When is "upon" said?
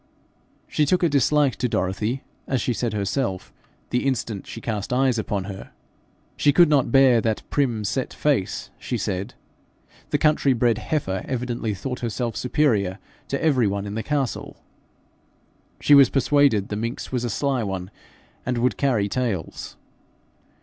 5.19-5.43